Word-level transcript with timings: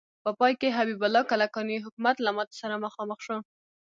په 0.23 0.29
پای 0.39 0.53
کې 0.59 0.75
حبیب 0.77 1.01
الله 1.05 1.23
کلکاني 1.31 1.77
حکومت 1.85 2.15
له 2.21 2.31
ماتې 2.35 2.55
سره 2.61 2.81
مخامخ 2.85 3.19
شو. 3.25 3.37